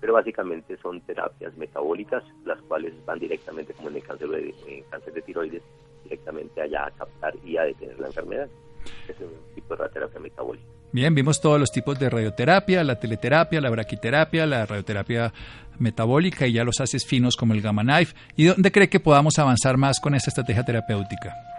[0.00, 5.12] pero básicamente son terapias metabólicas, las cuales van directamente, como en el cáncer de, cáncer
[5.12, 5.62] de tiroides,
[6.04, 8.48] directamente allá a captar y a detener la enfermedad.
[9.08, 10.66] Es un tipo de radioterapia metabólica.
[10.92, 15.32] Bien, vimos todos los tipos de radioterapia, la teleterapia, la braquiterapia, la radioterapia
[15.78, 18.16] metabólica y ya los haces finos como el gamma knife.
[18.36, 21.49] ¿Y dónde cree que podamos avanzar más con esta estrategia terapéutica?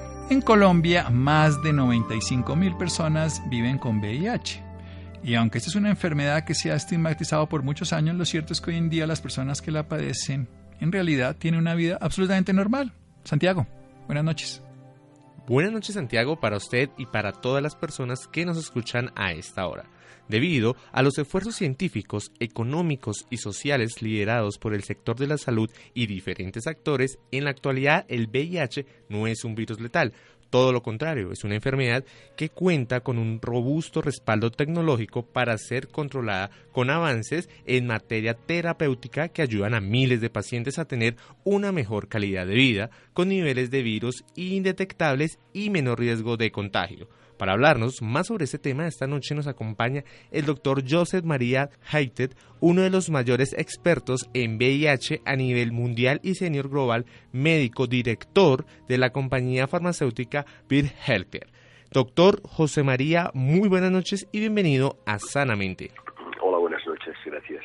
[0.29, 4.63] En Colombia, más de 95 mil personas viven con VIH.
[5.23, 8.53] Y aunque esta es una enfermedad que se ha estigmatizado por muchos años, lo cierto
[8.53, 10.47] es que hoy en día las personas que la padecen
[10.79, 12.93] en realidad tienen una vida absolutamente normal.
[13.23, 13.67] Santiago.
[14.07, 14.61] Buenas noches.
[15.47, 19.67] Buenas noches Santiago para usted y para todas las personas que nos escuchan a esta
[19.67, 19.85] hora.
[20.27, 25.69] Debido a los esfuerzos científicos, económicos y sociales liderados por el sector de la salud
[25.93, 30.13] y diferentes actores, en la actualidad el VIH no es un virus letal,
[30.51, 32.03] todo lo contrario, es una enfermedad
[32.35, 39.29] que cuenta con un robusto respaldo tecnológico para ser controlada con avances en materia terapéutica
[39.29, 43.71] que ayudan a miles de pacientes a tener una mejor calidad de vida, con niveles
[43.71, 47.07] de virus indetectables y menor riesgo de contagio.
[47.41, 52.33] Para hablarnos más sobre este tema, esta noche nos acompaña el doctor Joseph María Haited,
[52.59, 58.63] uno de los mayores expertos en VIH a nivel mundial y senior global, médico director
[58.87, 61.47] de la compañía farmacéutica Beer Healthcare.
[61.89, 65.89] Doctor José María, muy buenas noches y bienvenido a Sanamente.
[66.43, 67.63] Hola, buenas noches, gracias.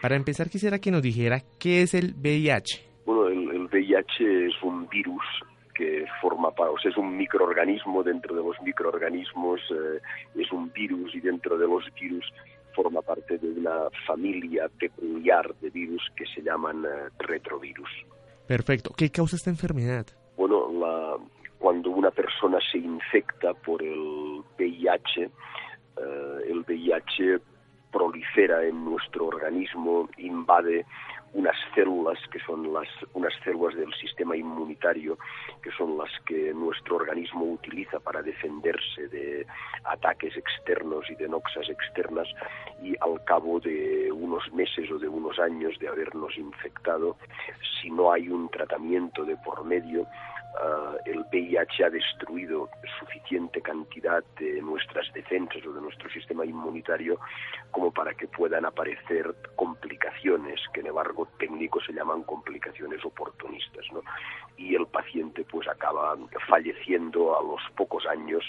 [0.00, 2.80] Para empezar, quisiera que nos dijera qué es el VIH.
[3.04, 5.24] Bueno, el, el VIH es un virus
[5.76, 10.00] que forma parte, o sea, es un microorganismo dentro de los microorganismos, eh,
[10.34, 12.24] es un virus y dentro de los virus
[12.74, 17.88] forma parte de una familia peculiar de virus que se llaman eh, retrovirus.
[18.46, 18.92] Perfecto.
[18.96, 20.06] ¿Qué causa esta enfermedad?
[20.36, 21.16] Bueno, la,
[21.58, 25.30] cuando una persona se infecta por el VIH, eh,
[26.48, 27.40] el VIH
[27.90, 30.84] prolifera en nuestro organismo, invade
[31.32, 35.18] unas células que son las unas células del sistema inmunitario
[35.62, 39.46] que son las que nuestro organismo utiliza para defenderse de
[39.84, 42.28] ataques externos y de noxas externas
[42.82, 47.16] y al cabo de unos meses o de unos años de habernos infectado
[47.80, 50.06] si no hay un tratamiento de por medio
[50.56, 57.20] Uh, el VIH ha destruido suficiente cantidad de nuestras defensas o de nuestro sistema inmunitario
[57.70, 63.84] como para que puedan aparecer complicaciones que en el argot técnico se llaman complicaciones oportunistas
[63.92, 64.00] ¿no?
[64.56, 66.16] y el paciente pues acaba
[66.48, 68.42] falleciendo a los pocos años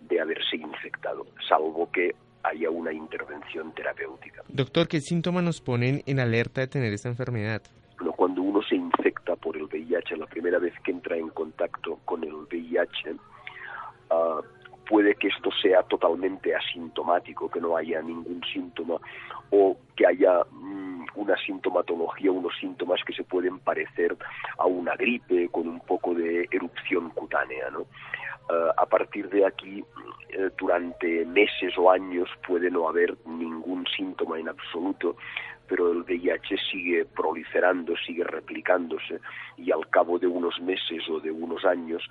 [0.00, 2.14] de haberse infectado salvo que
[2.44, 4.42] haya una intervención terapéutica.
[4.48, 7.62] Doctor, ¿qué síntomas nos ponen en alerta de tener esta enfermedad?
[8.16, 12.24] cuando uno se infecta por el VIH, la primera vez que entra en contacto con
[12.24, 13.12] el VIH,
[14.10, 14.42] uh,
[14.88, 18.96] puede que esto sea totalmente asintomático, que no haya ningún síntoma
[19.50, 24.16] o que haya mm, una sintomatología, unos síntomas que se pueden parecer
[24.56, 27.70] a una gripe con un poco de erupción cutánea.
[27.70, 27.80] ¿no?
[27.80, 29.84] Uh, a partir de aquí,
[30.30, 35.16] eh, durante meses o años puede no haber ningún síntoma en absoluto,
[35.68, 39.20] pero el VIH sigue proliferando, sigue replicándose
[39.58, 42.02] y al cabo de unos meses o de unos años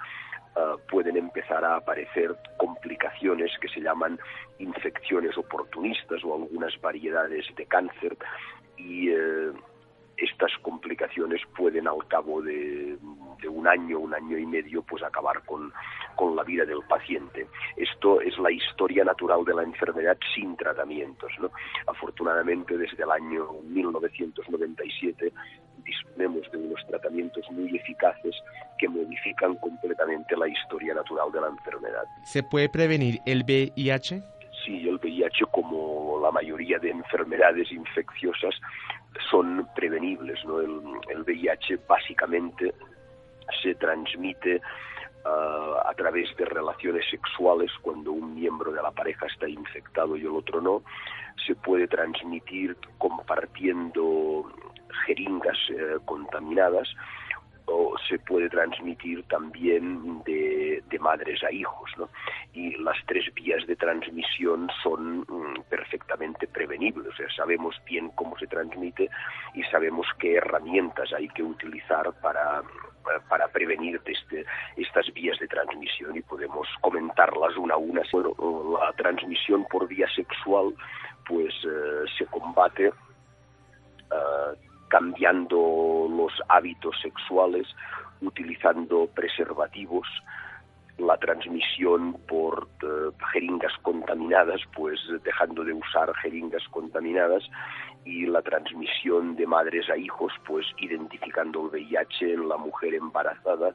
[0.58, 4.20] uh, pueden empezar a aparecer complicaciones que se llaman
[4.60, 8.18] infecciones oportunistas o algunas variedades de cáncer
[8.78, 9.54] y uh,
[10.18, 12.98] estas complicaciones pueden al cabo de,
[13.42, 15.72] de, un año, un año y medio, pues acabar con,
[16.16, 17.48] con la vida del paciente.
[17.76, 21.32] Esto es la historia natural de la enfermedad sin tratamientos.
[21.40, 21.52] ¿no?
[21.86, 25.32] Afortunadamente, desde el año 1997
[25.88, 28.36] disponemos de unos tratamientos muy eficaces
[28.78, 32.04] que modifican completamente la historia natural de la enfermedad.
[32.26, 34.22] ¿Se puede prevenir el VIH?
[34.66, 38.54] Sí, el VIH, como la mayoría de enfermedades infecciosas,
[39.32, 40.44] son prevenibles.
[40.46, 40.60] ¿no?
[40.60, 42.74] El, el VIH básicamente
[43.64, 44.62] se transmite
[45.26, 50.36] a través de relaciones sexuales cuando un miembro de la pareja está infectado y el
[50.36, 50.84] otro no.
[51.46, 54.52] Se puede transmitir compartiendo
[55.06, 56.88] jeringas eh, contaminadas
[57.68, 61.92] o se puede transmitir también de, de, madres a hijos.
[61.98, 62.10] ¿no?
[62.54, 67.14] Y las tres vías de transmisión son mm, perfectamente prevenibles.
[67.14, 69.10] O sea, sabemos bien cómo se transmite
[69.54, 72.64] y sabemos qué herramientas hay que utilizar para,
[73.28, 74.46] para prevenir este,
[74.78, 78.02] estas vías de transmisión y podemos comentarlas una a una.
[78.12, 78.34] Bueno,
[78.80, 80.74] la transmisión por vía sexual
[81.28, 87.68] pues eh, se combate uh, cambiando los hábitos sexuales,
[88.22, 90.08] utilizando preservativos,
[90.98, 97.44] la transmisión por uh, jeringas contaminadas, pues dejando de usar jeringas contaminadas,
[98.04, 103.74] y la transmisión de madres a hijos, pues identificando el VIH en la mujer embarazada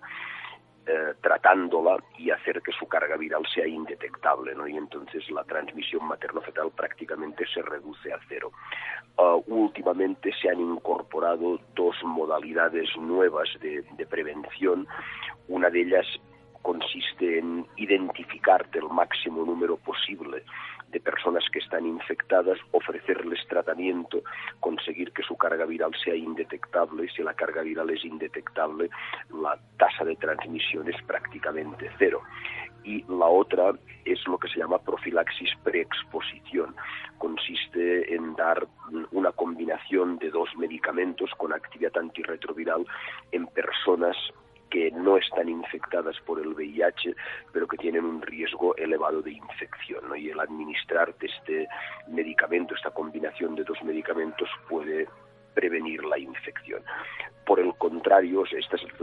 [0.87, 4.53] eh, tratándola y hacer que su carga viral sea indetectable.
[4.69, 8.53] Y entonces la transmisión materno-fetal prácticamente se reduce a cero.
[9.17, 14.89] Uh, últimamente se han incorporado dos modalidades nuevas de, de prevención.
[15.49, 16.07] Una de ellas
[16.63, 20.45] consiste en identificarte el máximo número posible
[20.93, 24.23] de personas que están infectadas, ofrecerles tratamiento,
[24.61, 27.09] conseguir que su carga viral sea indetectable.
[27.17, 28.91] Si la carga viral es indetectable,
[29.43, 32.21] la tasa de transmisión es prácticamente cero.
[32.85, 33.73] Y la otra
[34.05, 36.75] es lo que se llama profilaxis preexposición.
[37.19, 38.67] Consiste en dar
[39.13, 42.85] una combinación de dos medicamentos con actividad antirretroviral
[43.31, 44.17] en personas
[44.73, 47.15] que no están infectadas por el VIH,
[47.53, 50.05] pero que tienen un riesgo elevado de infección.
[50.17, 51.69] Y el administrar este
[52.09, 55.09] medicamento, esta combinación de dos medicamentos, puede
[55.53, 56.83] prevenir la infección.
[57.45, 58.45] Por el contrario,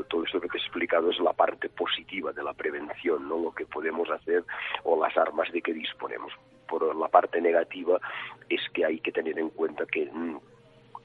[0.07, 3.37] todo esto que te he explicado es la parte positiva de la prevención, ¿no?
[3.37, 4.43] lo que podemos hacer
[4.83, 6.33] o las armas de que disponemos.
[6.67, 7.99] Por la parte negativa
[8.49, 10.39] es que hay que tener en cuenta que mm,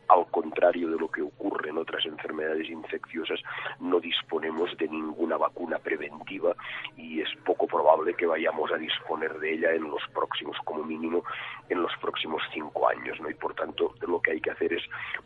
[0.08, 3.40] al contrario de lo que ocurre en otras enfermedades infecciosas,
[3.80, 6.54] no disponemos de ninguna vacuna preventiva
[6.96, 11.24] y es poco probable que vayamos a disponer de ella en los próximos, como mínimo,
[11.68, 13.20] en los próximos cinco años.
[13.20, 13.30] ¿no?
[13.30, 14.82] Y por tanto, lo que hay que hacer es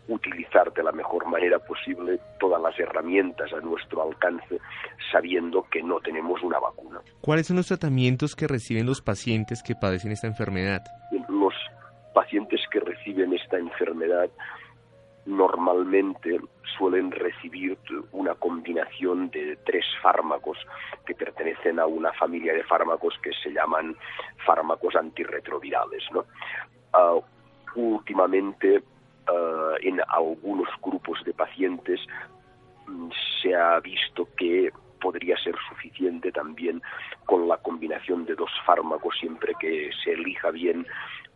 [0.09, 4.61] utilizar de la mejor manera posible todas las herramientas a nuestro alcance,
[5.13, 7.01] sabiendo que no tenemos una vacuna.
[7.21, 10.83] ¿Cuáles son los tratamientos que reciben los pacientes que padecen esta enfermedad?
[11.29, 11.55] Los
[12.15, 14.29] pacientes que reciben esta enfermedad
[15.29, 16.41] normalmente
[16.79, 17.77] suelen recibir
[18.13, 20.57] una combinación de tres fármacos
[21.05, 23.95] que pertenecen a una familia de fármacos que se llaman
[24.47, 26.03] fármacos antirretrovirales.
[26.95, 27.17] Ah,
[27.75, 28.83] últimamente,
[29.27, 32.01] ah, en algunos grupos de pacientes
[32.87, 33.11] mm,
[33.43, 36.83] se ha visto que podría ser suficiente también
[37.27, 40.87] con la combinación de dos fármacos siempre que se elija bien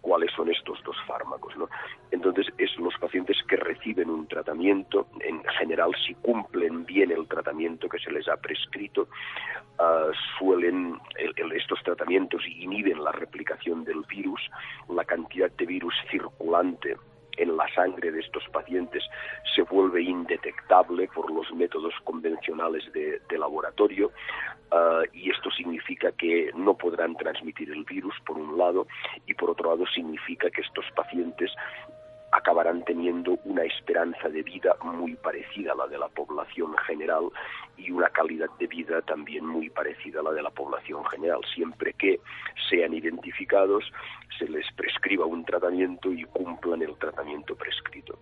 [0.02, 1.56] cuáles son estos dos fármacos.
[1.56, 1.70] ¿no?
[2.10, 7.88] Entonces, es los pacientes que reciben un tratamiento, en general, si cumplen bien el tratamiento
[7.88, 9.08] que se les ha prescrito,
[9.78, 10.98] ah, suelen,
[11.54, 14.42] estos tratamientos inhiben la replicación del virus,
[14.90, 16.96] la cantidad de virus circulante
[17.36, 19.04] en la sangre de estos pacientes
[19.54, 24.12] se vuelve indetectable por los métodos convencionales de, laboratorio
[24.70, 28.86] ah, y esto significa que no podrán transmitir el virus por un lado
[29.26, 31.50] y por otro lado significa que estos pacientes
[32.32, 37.28] acabarán teniendo una esperanza de vida muy parecida a la de la población general
[37.76, 41.92] y una calidad de vida también muy parecida a la de la población general, siempre
[41.92, 42.20] que
[42.70, 43.84] sean identificados,
[44.38, 48.18] se les prescriba un tratamiento y cumplan el tratamiento prescrito.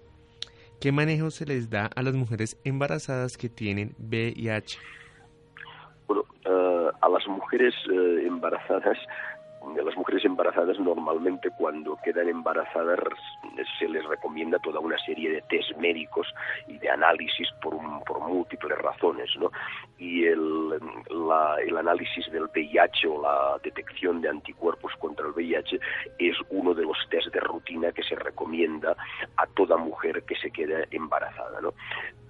[0.80, 4.78] ¿Qué manejo se les da a las mujeres embarazadas que tienen VIH?
[6.08, 8.98] Bueno, eh, a las mujeres eh, embarazadas
[9.84, 12.98] las mujeres embarazadas normalmente cuando quedan embarazadas
[13.78, 16.26] se les recomienda toda una serie de test médicos
[16.66, 19.50] y de análisis por, por múltiples razones, ¿no?
[19.98, 20.80] Y el,
[21.66, 25.78] el análisis del VIH o la detección de anticuerpos contra el VIH
[26.18, 28.96] es uno de los test de rutina que se recomienda
[29.36, 31.74] a toda mujer que se quede embarazada, ¿no?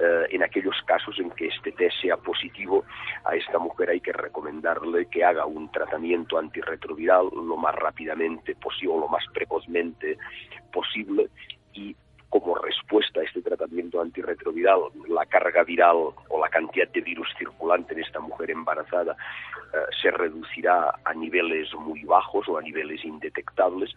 [0.01, 2.85] Eh, en aquellos casos en que este test sea positivo,
[3.25, 8.99] a esta mujer hay que recomendarle que haga un tratamiento antirretroviral lo más rápidamente posible
[8.99, 10.19] lo más precozmente
[10.73, 11.29] posible
[11.73, 11.95] y
[12.31, 15.97] como respuesta a este tratamiento antirretroviral, la carga viral
[16.29, 19.17] o la cantidad de virus circulante en esta mujer embarazada
[19.75, 23.93] eh, se reducirá a niveles muy bajos o a niveles indetectables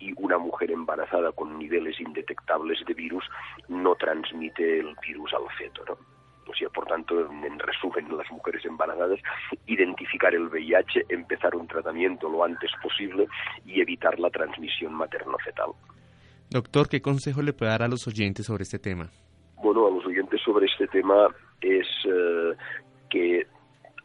[0.00, 3.24] y una mujer embarazada con niveles indetectables de virus
[3.68, 5.84] no transmite el virus al feto.
[5.88, 6.15] ¿no?
[6.48, 9.20] O sea, por tanto, en resumen, las mujeres embarazadas,
[9.66, 13.26] identificar el VIH, empezar un tratamiento lo antes posible
[13.64, 15.70] y evitar la transmisión materno-fetal.
[16.50, 19.10] Doctor, ¿qué consejo le puede dar a los oyentes sobre este tema?
[19.56, 21.28] Bueno, a los oyentes sobre este tema
[21.60, 22.52] es eh,
[23.10, 23.46] que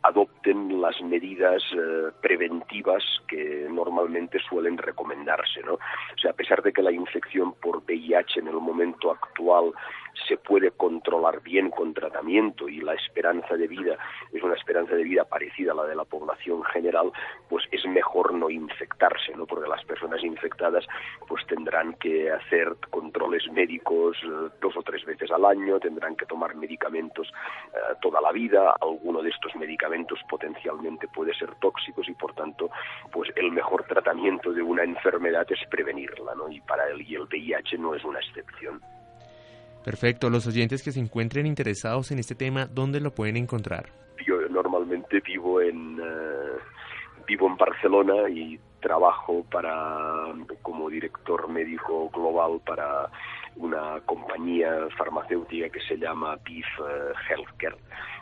[0.03, 5.61] adopten las medidas eh, preventivas que normalmente suelen recomendarse.
[5.69, 5.77] O
[6.19, 9.73] sea, a pesar de que la infección por VIH en el momento actual
[10.27, 13.97] se puede controlar bien con tratamiento y la esperanza de vida
[14.33, 17.11] es una esperanza de vida parecida a la de la población general,
[17.47, 19.45] pues es mejor no infectarse, ¿no?
[19.45, 20.85] Porque las personas infectadas
[21.27, 26.25] pues tendrán que hacer controles médicos eh, dos o tres veces al año, tendrán que
[26.25, 27.31] tomar medicamentos
[27.73, 29.90] eh, toda la vida, alguno de estos medicamentos
[30.29, 32.69] potencialmente puede ser tóxicos y por tanto
[33.11, 36.49] pues el mejor tratamiento de una enfermedad es prevenirla, ¿no?
[36.51, 38.81] Y para él y el VIH no es una excepción.
[39.83, 40.29] Perfecto.
[40.29, 43.89] Los oyentes que se encuentren interesados en este tema, ¿dónde lo pueden encontrar?
[44.25, 46.59] Yo normalmente vivo en eh,
[47.27, 53.09] vivo en Barcelona y trabajo para como director médico global para
[53.57, 57.77] una compañía farmacéutica que se llama BIF eh, Healthcare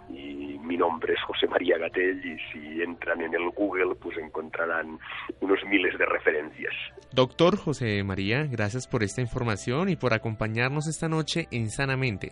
[0.10, 5.00] y mi nombre es José María Gatell y si entran en el Google pues encontrarán
[5.42, 6.74] unos miles de referencias.
[7.12, 12.32] Doctor José María, gracias por esta información y por acompañarnos esta noche en Sanamente.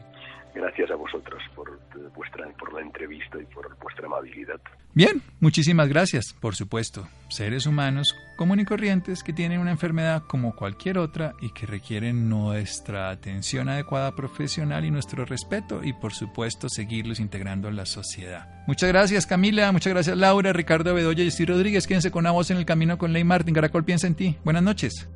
[0.58, 1.80] Gracias a vosotros por
[2.16, 4.60] vuestra por la entrevista y por vuestra amabilidad.
[4.96, 7.08] Bien, muchísimas gracias, por supuesto.
[7.30, 12.28] Seres humanos común y corrientes que tienen una enfermedad como cualquier otra y que requieren
[12.28, 18.64] nuestra atención adecuada profesional y nuestro respeto y por supuesto seguirlos integrando en la sociedad.
[18.66, 21.86] Muchas gracias Camila, muchas gracias Laura, Ricardo Bedoya y Steve Rodríguez.
[21.86, 23.54] Quédense con una voz en el camino con Ley Martin.
[23.54, 24.38] Caracol piensa en ti.
[24.44, 25.08] Buenas noches.